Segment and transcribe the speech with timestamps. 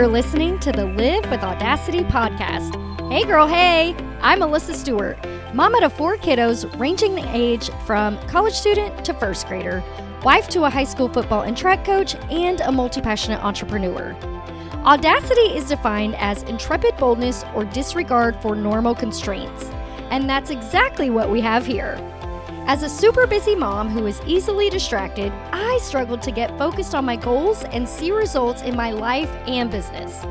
[0.00, 2.74] You're listening to the Live with Audacity podcast.
[3.12, 5.18] Hey, girl, hey, I'm Melissa Stuart,
[5.52, 9.84] mama to four kiddos ranging the age from college student to first grader,
[10.24, 14.14] wife to a high school football and track coach, and a multi passionate entrepreneur.
[14.86, 19.64] Audacity is defined as intrepid boldness or disregard for normal constraints,
[20.08, 21.98] and that's exactly what we have here.
[22.70, 27.04] As a super busy mom who is easily distracted, I struggled to get focused on
[27.04, 30.24] my goals and see results in my life and business.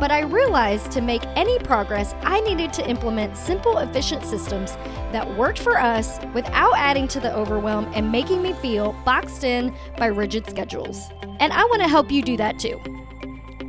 [0.00, 4.72] But I realized to make any progress, I needed to implement simple, efficient systems
[5.12, 9.72] that worked for us without adding to the overwhelm and making me feel boxed in
[9.96, 11.10] by rigid schedules.
[11.38, 13.03] And I want to help you do that too.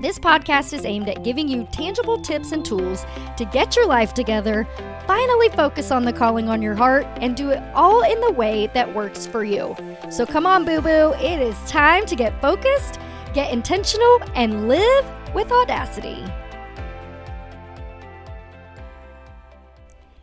[0.05, 4.13] This podcast is aimed at giving you tangible tips and tools to get your life
[4.13, 4.67] together,
[5.07, 8.69] finally focus on the calling on your heart, and do it all in the way
[8.75, 9.75] that works for you.
[10.11, 12.99] So come on, boo boo, it is time to get focused,
[13.33, 16.23] get intentional, and live with audacity.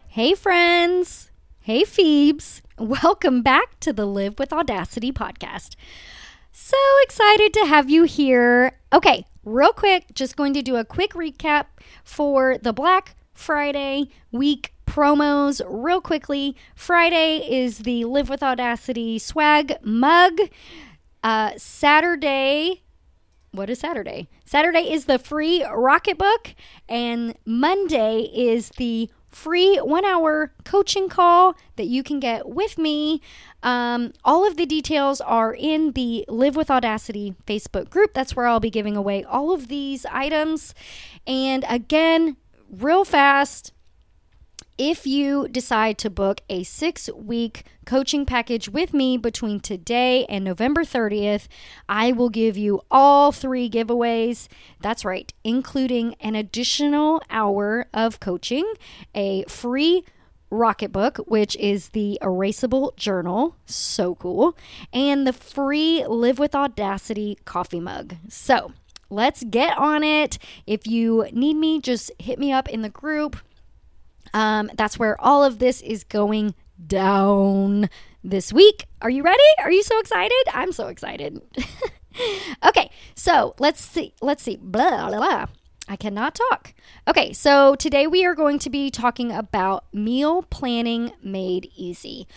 [0.07, 1.33] Hey, friends.
[1.59, 2.63] Hey, Phoebes.
[2.79, 5.75] Welcome back to the Live with Audacity podcast.
[6.53, 8.79] So excited to have you here.
[8.93, 11.67] Okay, real quick, just going to do a quick recap
[12.05, 16.57] for the Black Friday week promos real quickly.
[16.75, 20.39] Friday is the Live with Audacity swag mug.
[21.23, 22.83] Uh, Saturday,
[23.53, 24.29] what is Saturday?
[24.45, 26.55] Saturday is the free Rocketbook,
[26.89, 33.21] and Monday is the free one hour coaching call that you can get with me.
[33.63, 38.13] Um, all of the details are in the Live with Audacity Facebook group.
[38.13, 40.75] That's where I'll be giving away all of these items.
[41.27, 42.37] And again,
[42.71, 43.73] real fast,
[44.85, 50.45] if you decide to book a six week coaching package with me between today and
[50.45, 51.47] November 30th,
[51.89, 54.49] I will give you all three giveaways.
[54.81, 58.69] That's right, including an additional hour of coaching,
[59.15, 60.05] a free
[60.51, 64.57] Rocketbook, which is the erasable journal, so cool,
[64.93, 68.17] and the free Live with Audacity coffee mug.
[68.29, 68.73] So
[69.11, 70.39] let's get on it.
[70.67, 73.37] If you need me, just hit me up in the group.
[74.35, 76.55] Um, that's where all of this is going
[76.87, 77.89] down
[78.25, 78.87] this week.
[79.01, 79.43] Are you ready?
[79.59, 80.43] Are you so excited?
[80.53, 81.41] I'm so excited.
[82.65, 84.15] okay, so let's see.
[84.21, 84.57] Let's see.
[84.57, 85.47] Blah, blah, blah.
[85.89, 86.75] I cannot talk.
[87.09, 92.29] Okay, so today we are going to be talking about meal planning made easy.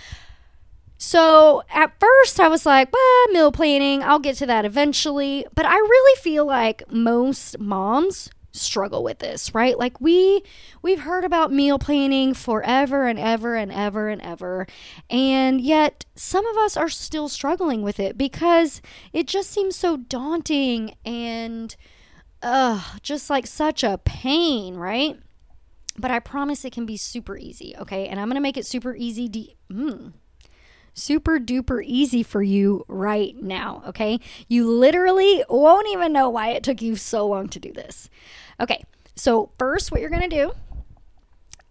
[0.98, 5.46] So at first I was like, well, meal planning, I'll get to that eventually.
[5.54, 9.78] But I really feel like most moms struggle with this, right?
[9.78, 10.44] Like we
[10.82, 14.68] we've heard about meal planning forever and ever and ever and ever.
[15.10, 18.82] And yet some of us are still struggling with it because
[19.14, 21.76] it just seems so daunting and
[22.42, 25.20] uh just like such a pain, right?
[25.98, 28.08] But I promise it can be super easy, okay?
[28.08, 30.12] And I'm going to make it super easy de- mm,
[30.96, 34.20] super duper easy for you right now, okay?
[34.48, 38.10] You literally won't even know why it took you so long to do this.
[38.60, 38.84] Okay,
[39.16, 40.54] so first, what you're gonna do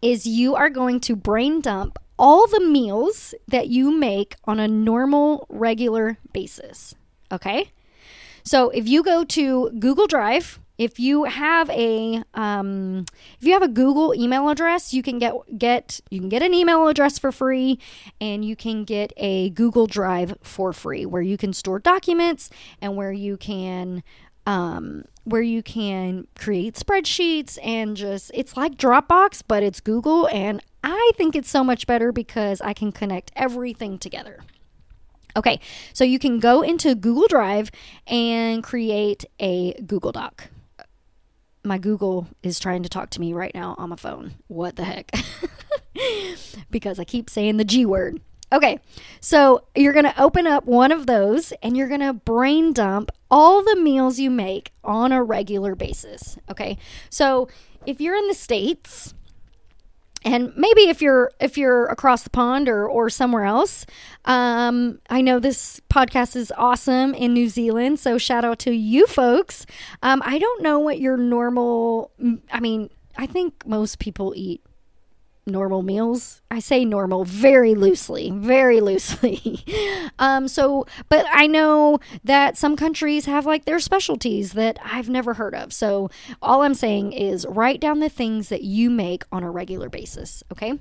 [0.00, 4.68] is you are going to brain dump all the meals that you make on a
[4.68, 6.94] normal, regular basis,
[7.32, 7.72] okay?
[8.44, 13.04] So if you go to Google Drive, if you have a um,
[13.40, 16.52] if you have a Google email address, you can get get you can get an
[16.52, 17.78] email address for free,
[18.20, 22.96] and you can get a Google Drive for free, where you can store documents and
[22.96, 24.02] where you can
[24.46, 30.60] um, where you can create spreadsheets and just it's like Dropbox, but it's Google, and
[30.82, 34.40] I think it's so much better because I can connect everything together.
[35.36, 35.58] Okay,
[35.92, 37.70] so you can go into Google Drive
[38.06, 40.48] and create a Google Doc
[41.64, 44.34] my Google is trying to talk to me right now on my phone.
[44.48, 45.10] What the heck?
[46.70, 48.20] because I keep saying the G word.
[48.52, 48.78] Okay,
[49.20, 53.10] so you're going to open up one of those and you're going to brain dump
[53.30, 56.38] all the meals you make on a regular basis.
[56.48, 56.78] Okay,
[57.10, 57.48] so
[57.84, 59.14] if you're in the States,
[60.24, 63.86] and maybe if you're if you're across the pond or or somewhere else
[64.24, 69.06] um, i know this podcast is awesome in new zealand so shout out to you
[69.06, 69.66] folks.
[70.02, 72.10] Um, i don't know what your normal
[72.52, 74.62] i mean i think most people eat
[75.46, 76.40] normal meals.
[76.50, 79.64] I say normal very loosely, very loosely.
[80.18, 85.34] um, so, but I know that some countries have like their specialties that I've never
[85.34, 85.72] heard of.
[85.72, 86.10] So,
[86.40, 90.42] all I'm saying is write down the things that you make on a regular basis,
[90.52, 90.78] okay?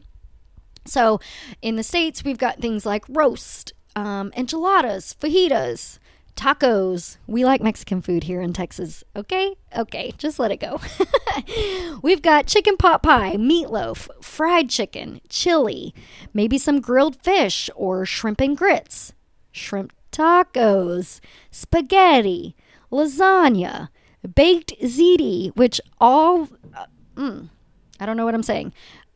[0.86, 1.20] So,
[1.62, 6.00] in the States, we've got things like roast, um, enchiladas, fajitas,
[6.36, 7.18] Tacos.
[7.28, 9.04] We like Mexican food here in Texas.
[9.16, 9.56] Okay?
[9.78, 10.80] Okay, just let it go.
[12.02, 15.94] We've got chicken pot pie, meatloaf, fried chicken, chili,
[16.34, 19.14] maybe some grilled fish or shrimp and grits,
[19.52, 21.20] shrimp tacos,
[21.52, 22.56] spaghetti,
[22.92, 23.90] lasagna,
[24.36, 26.50] baked ziti, which all.
[26.76, 27.50] Uh, mm,
[28.00, 28.74] I don't know what I'm saying.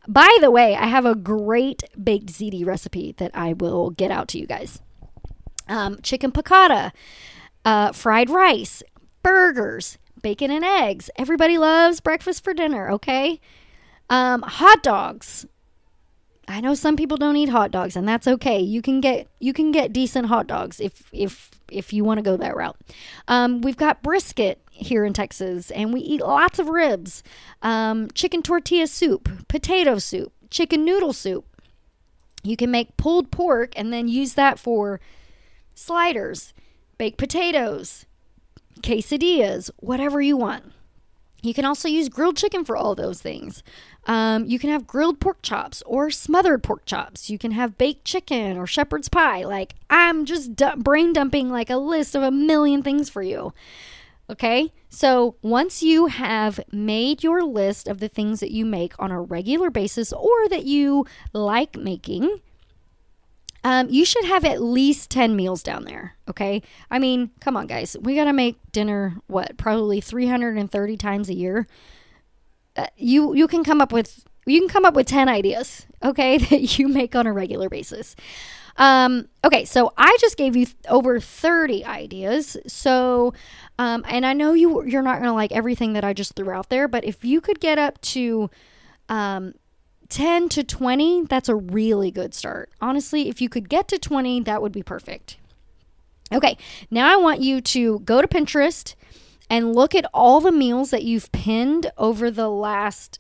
[0.07, 4.29] By the way, I have a great baked ziti recipe that I will get out
[4.29, 4.81] to you guys
[5.69, 6.91] um, chicken piccata,
[7.65, 8.83] uh, fried rice,
[9.23, 11.09] burgers, bacon and eggs.
[11.17, 13.39] Everybody loves breakfast for dinner, okay?
[14.09, 15.45] Um, hot dogs.
[16.47, 18.59] I know some people don't eat hot dogs, and that's okay.
[18.59, 22.21] You can get you can get decent hot dogs if if if you want to
[22.21, 22.77] go that route.
[23.27, 27.21] Um, we've got brisket here in Texas, and we eat lots of ribs,
[27.61, 31.45] um, chicken tortilla soup, potato soup, chicken noodle soup.
[32.43, 35.01] You can make pulled pork and then use that for
[35.77, 36.53] sliders,
[36.97, 38.05] baked potatoes,
[38.81, 40.71] quesadillas, whatever you want.
[41.43, 43.61] You can also use grilled chicken for all those things.
[44.05, 47.29] Um, you can have grilled pork chops or smothered pork chops.
[47.29, 49.43] You can have baked chicken or shepherd's pie.
[49.43, 53.53] Like, I'm just brain dumping like a list of a million things for you.
[54.29, 59.11] Okay, so once you have made your list of the things that you make on
[59.11, 62.41] a regular basis or that you like making,
[63.67, 66.15] um, you should have at least 10 meals down there.
[66.29, 66.61] Okay.
[66.89, 67.97] I mean, come on, guys.
[67.99, 71.67] We got to make dinner, what, probably 330 times a year.
[72.77, 76.37] Uh, you, you can come up with, you can come up with 10 ideas, okay,
[76.49, 78.15] that you make on a regular basis.
[78.77, 82.55] Um, okay, so I just gave you th- over 30 ideas.
[82.67, 83.33] So,
[83.77, 86.69] um, and I know you you're not to like everything that I just threw out
[86.69, 88.49] there, but if you could get up to
[89.09, 89.55] um,
[90.09, 92.69] 10 to 20, that's a really good start.
[92.81, 95.37] Honestly, if you could get to 20, that would be perfect.
[96.31, 96.57] Okay,
[96.91, 98.95] now I want you to go to Pinterest
[99.49, 103.19] and look at all the meals that you've pinned over the last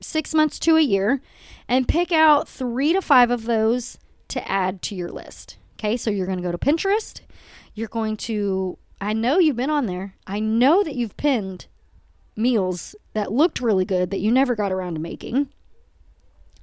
[0.00, 1.20] six months to a year
[1.68, 3.98] and pick out three to five of those
[4.28, 5.56] to add to your list.
[5.78, 7.20] Okay, so you're going to go to Pinterest.
[7.74, 10.14] You're going to, I know you've been on there.
[10.26, 11.66] I know that you've pinned
[12.36, 15.48] meals that looked really good that you never got around to making.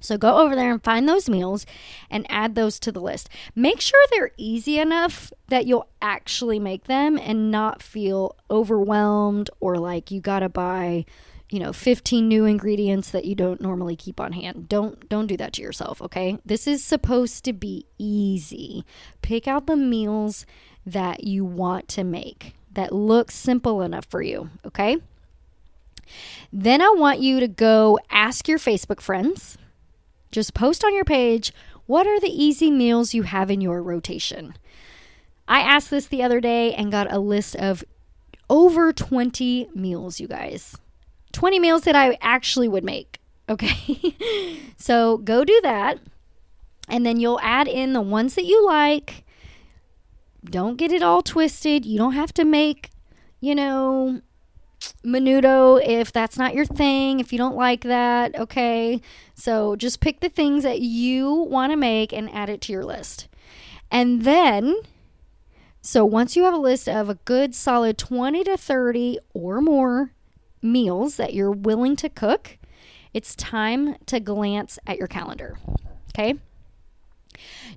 [0.00, 1.66] So go over there and find those meals
[2.10, 3.28] and add those to the list.
[3.54, 9.76] Make sure they're easy enough that you'll actually make them and not feel overwhelmed or
[9.76, 11.04] like you got to buy,
[11.50, 14.68] you know, 15 new ingredients that you don't normally keep on hand.
[14.68, 16.38] Don't don't do that to yourself, okay?
[16.44, 18.84] This is supposed to be easy.
[19.22, 20.46] Pick out the meals
[20.86, 24.96] that you want to make that look simple enough for you, okay?
[26.52, 29.58] Then I want you to go ask your Facebook friends
[30.30, 31.52] just post on your page
[31.86, 34.54] what are the easy meals you have in your rotation.
[35.48, 37.82] I asked this the other day and got a list of
[38.48, 40.76] over 20 meals, you guys.
[41.32, 43.16] 20 meals that I actually would make.
[43.50, 44.14] Okay.
[44.76, 45.98] so go do that.
[46.88, 49.24] And then you'll add in the ones that you like.
[50.44, 51.84] Don't get it all twisted.
[51.84, 52.90] You don't have to make,
[53.40, 54.20] you know,
[55.04, 59.00] menudo if that's not your thing, if you don't like that, okay?
[59.34, 62.84] So just pick the things that you want to make and add it to your
[62.84, 63.28] list.
[63.90, 64.76] And then,
[65.80, 70.12] so once you have a list of a good solid 20 to 30 or more
[70.62, 72.58] meals that you're willing to cook,
[73.12, 75.58] it's time to glance at your calendar,
[76.10, 76.34] okay?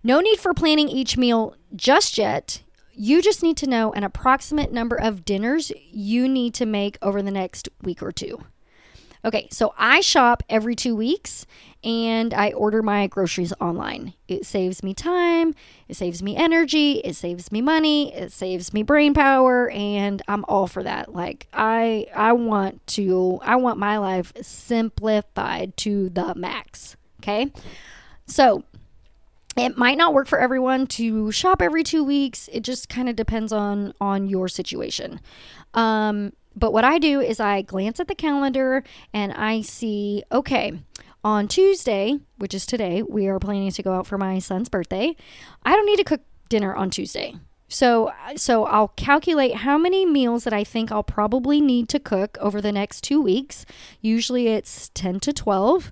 [0.03, 2.61] No need for planning each meal just yet
[2.93, 7.21] you just need to know an approximate number of dinners you need to make over
[7.21, 8.43] the next week or two.
[9.25, 11.45] Okay, so I shop every two weeks
[11.81, 14.13] and I order my groceries online.
[14.27, 15.55] It saves me time,
[15.87, 20.43] it saves me energy, it saves me money, it saves me brain power, and I'm
[20.49, 21.13] all for that.
[21.13, 26.97] Like I I want to I want my life simplified to the max.
[27.21, 27.49] Okay?
[28.27, 28.65] So
[29.55, 33.15] it might not work for everyone to shop every two weeks it just kind of
[33.15, 35.19] depends on on your situation
[35.73, 38.83] um, but what i do is i glance at the calendar
[39.13, 40.73] and i see okay
[41.23, 45.15] on tuesday which is today we are planning to go out for my son's birthday
[45.63, 47.33] i don't need to cook dinner on tuesday
[47.73, 52.37] so so I'll calculate how many meals that I think I'll probably need to cook
[52.39, 53.65] over the next 2 weeks.
[53.99, 55.91] Usually it's 10 to 12.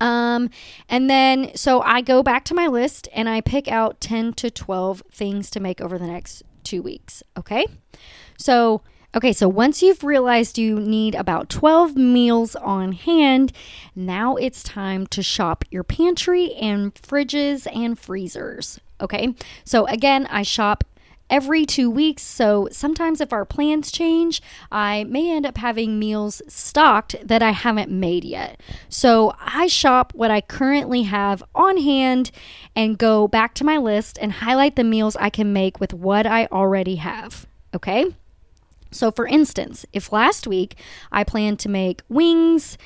[0.00, 0.50] Um,
[0.88, 4.50] and then so I go back to my list and I pick out 10 to
[4.50, 7.22] 12 things to make over the next two weeks.
[7.36, 7.66] Okay.
[8.36, 8.82] So,
[9.14, 13.52] okay, so once you've realized you need about 12 meals on hand,
[13.94, 18.78] now it's time to shop your pantry and fridges and freezers.
[19.00, 19.34] Okay.
[19.64, 20.84] So, again, I shop
[21.28, 22.22] every two weeks.
[22.22, 24.40] So sometimes, if our plans change,
[24.70, 28.60] I may end up having meals stocked that I haven't made yet.
[28.88, 32.30] So I shop what I currently have on hand
[32.74, 36.26] and go back to my list and highlight the meals I can make with what
[36.26, 37.46] I already have.
[37.74, 38.14] Okay?
[38.90, 40.76] So, for instance, if last week
[41.12, 42.78] I planned to make wings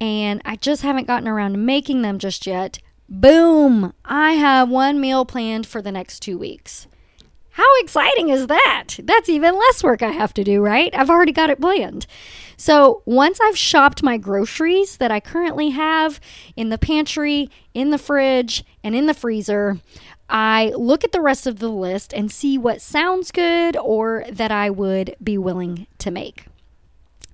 [0.00, 2.78] and I just haven't gotten around to making them just yet,
[3.08, 6.86] boom, I have one meal planned for the next two weeks.
[7.58, 8.84] How exciting is that?
[9.02, 10.94] That's even less work I have to do, right?
[10.94, 12.06] I've already got it planned.
[12.56, 16.20] So once I've shopped my groceries that I currently have
[16.54, 19.80] in the pantry, in the fridge, and in the freezer,
[20.28, 24.52] I look at the rest of the list and see what sounds good or that
[24.52, 26.44] I would be willing to make.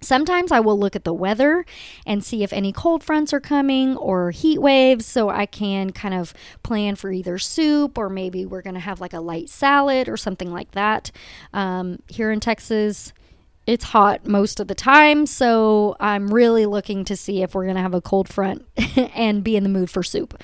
[0.04, 1.64] Sometimes I will look at the weather
[2.06, 6.14] and see if any cold fronts are coming or heat waves so I can kind
[6.14, 10.08] of plan for either soup or maybe we're going to have like a light salad
[10.08, 11.10] or something like that.
[11.52, 13.12] Um, here in Texas,
[13.66, 17.76] it's hot most of the time, so I'm really looking to see if we're going
[17.76, 18.66] to have a cold front
[19.14, 20.42] and be in the mood for soup.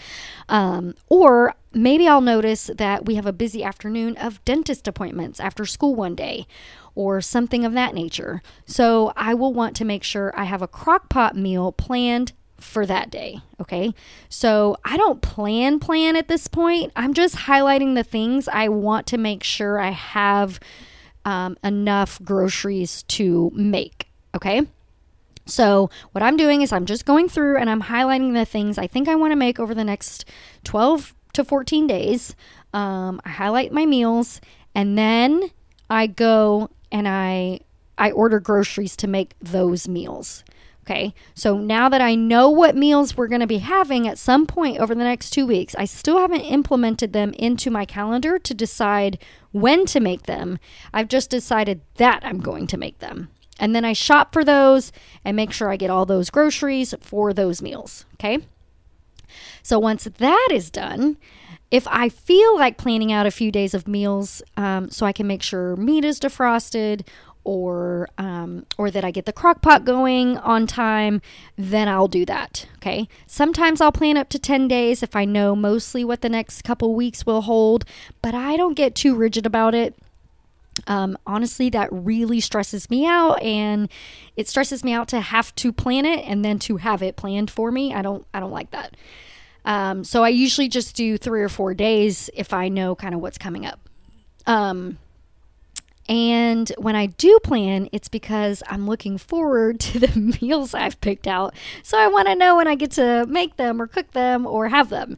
[0.49, 5.67] Um, or maybe I'll notice that we have a busy afternoon of dentist appointments after
[5.67, 6.47] school one day
[6.95, 8.43] or something of that nature.
[8.67, 12.85] So I will want to make sure I have a crock pot meal planned for
[12.87, 13.41] that day.
[13.61, 13.95] Okay.
[14.29, 16.93] So I don't plan plan at this point.
[16.97, 20.61] I'm just highlighting the things I want to make sure I have
[21.25, 24.09] um, enough groceries to make.
[24.35, 24.67] Okay.
[25.47, 28.87] So, what I'm doing is I'm just going through and I'm highlighting the things I
[28.87, 30.25] think I want to make over the next
[30.65, 32.37] 12 to 14 days.
[32.73, 34.41] Um, I highlight my meals
[34.75, 35.50] and then
[35.89, 37.61] I go and I
[37.99, 40.45] I order groceries to make those meals.
[40.90, 41.14] Okay.
[41.35, 44.78] So now that I know what meals we're going to be having at some point
[44.78, 49.18] over the next 2 weeks, I still haven't implemented them into my calendar to decide
[49.52, 50.59] when to make them.
[50.92, 53.28] I've just decided that I'm going to make them.
[53.61, 54.90] And then I shop for those
[55.25, 58.04] and make sure I get all those groceries for those meals.
[58.14, 58.38] Okay.
[59.62, 61.18] So once that is done,
[61.70, 65.28] if I feel like planning out a few days of meals um, so I can
[65.28, 67.06] make sure meat is defrosted
[67.44, 71.23] or um, or that I get the crock pot going on time,
[71.56, 72.66] then I'll do that.
[72.76, 73.09] Okay.
[73.26, 76.94] Sometimes I'll plan up to 10 days if I know mostly what the next couple
[76.94, 77.85] weeks will hold,
[78.23, 79.94] but I don't get too rigid about it.
[80.87, 83.88] Um, honestly, that really stresses me out, and
[84.37, 87.50] it stresses me out to have to plan it and then to have it planned
[87.50, 87.92] for me.
[87.92, 88.97] I don't I don't like that.
[89.64, 93.20] Um, so I usually just do three or four days if I know kind of
[93.20, 93.80] what's coming up.
[94.47, 94.99] Um,
[96.11, 101.29] and when I do plan, it's because I'm looking forward to the meals I've picked
[101.29, 101.55] out.
[101.85, 104.69] So I want to know when I get to make them or cook them or
[104.69, 105.17] have them.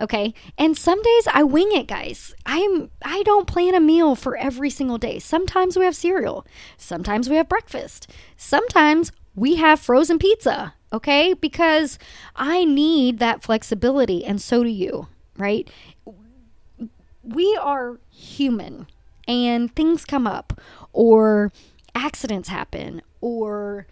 [0.00, 0.32] Okay?
[0.56, 2.34] And some days I wing it, guys.
[2.46, 5.18] I'm I don't plan a meal for every single day.
[5.18, 6.46] Sometimes we have cereal.
[6.78, 8.10] Sometimes we have breakfast.
[8.36, 11.34] Sometimes we have frozen pizza okay?
[11.34, 11.98] Because
[12.34, 15.06] I need that flexibility, and so do you,
[15.36, 15.70] right?
[17.22, 18.88] We are human,
[19.30, 20.60] and things come up,
[20.92, 21.52] or
[21.94, 23.86] accidents happen, or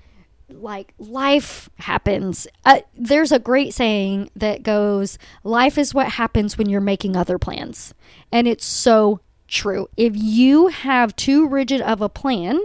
[0.50, 2.47] like life happens.
[2.64, 7.38] Uh, there's a great saying that goes, Life is what happens when you're making other
[7.38, 7.95] plans.
[8.33, 9.88] And it's so true.
[9.97, 12.61] If you have too rigid of a plan,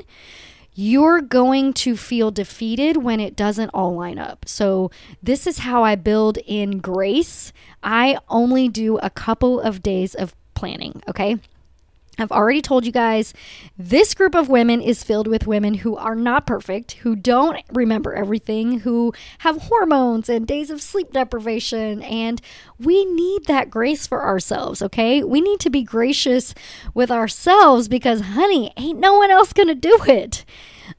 [0.76, 4.48] you're going to feel defeated when it doesn't all line up.
[4.48, 4.90] So,
[5.22, 7.54] this is how I build in grace.
[7.84, 11.38] I only do a couple of days of planning, okay?
[12.20, 13.34] I've already told you guys
[13.76, 18.14] this group of women is filled with women who are not perfect, who don't remember
[18.14, 22.04] everything, who have hormones and days of sleep deprivation.
[22.04, 22.40] And
[22.80, 25.24] we need that grace for ourselves, okay?
[25.24, 26.54] We need to be gracious
[26.94, 30.46] with ourselves because, honey, ain't no one else gonna do it.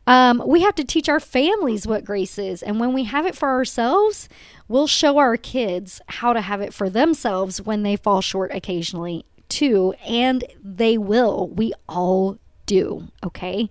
[0.07, 2.63] Um, we have to teach our families what grace is.
[2.63, 4.29] And when we have it for ourselves,
[4.67, 9.25] we'll show our kids how to have it for themselves when they fall short occasionally
[9.55, 11.49] too, and they will.
[11.49, 13.09] We all do.
[13.23, 13.69] Okay.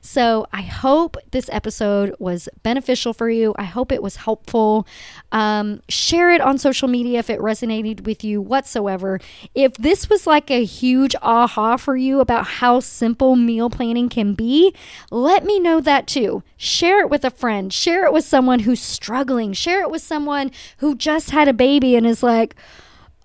[0.00, 3.54] So I hope this episode was beneficial for you.
[3.58, 4.86] I hope it was helpful.
[5.32, 9.20] Um, share it on social media if it resonated with you whatsoever.
[9.54, 14.34] If this was like a huge aha for you about how simple meal planning can
[14.34, 14.74] be,
[15.10, 16.42] let me know that too.
[16.56, 20.50] Share it with a friend, share it with someone who's struggling, share it with someone
[20.78, 22.54] who just had a baby and is like,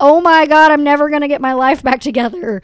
[0.02, 2.60] oh my God, I'm never going to get my life back together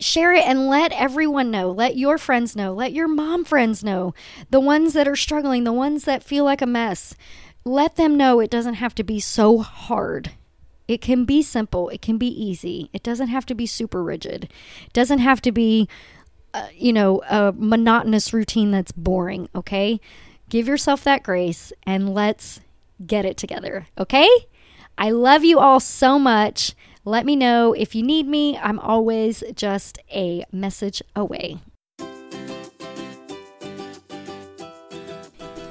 [0.00, 1.70] share it and let everyone know.
[1.70, 2.72] Let your friends know.
[2.72, 4.14] Let your mom friends know.
[4.50, 7.14] The ones that are struggling, the ones that feel like a mess.
[7.64, 10.32] Let them know it doesn't have to be so hard.
[10.88, 12.90] It can be simple, it can be easy.
[12.92, 14.44] It doesn't have to be super rigid.
[14.86, 15.88] It doesn't have to be
[16.52, 20.00] uh, you know, a monotonous routine that's boring, okay?
[20.48, 22.60] Give yourself that grace and let's
[23.06, 24.28] get it together, okay?
[25.00, 26.74] I love you all so much.
[27.06, 28.58] Let me know if you need me.
[28.58, 31.56] I'm always just a message away.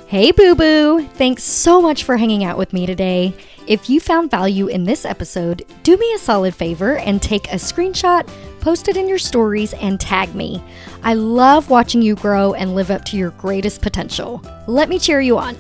[0.08, 1.08] Hey, boo boo!
[1.14, 3.36] Thanks so much for hanging out with me today.
[3.68, 7.58] If you found value in this episode, do me a solid favor and take a
[7.58, 8.28] screenshot,
[8.62, 10.64] post it in your stories, and tag me.
[11.04, 14.42] I love watching you grow and live up to your greatest potential.
[14.66, 15.56] Let me cheer you on.